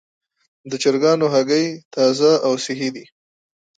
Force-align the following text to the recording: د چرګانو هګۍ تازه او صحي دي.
د 0.69 0.71
چرګانو 0.83 1.25
هګۍ 1.33 1.65
تازه 1.93 2.31
او 2.45 2.53
صحي 2.65 2.89
دي. 2.95 3.05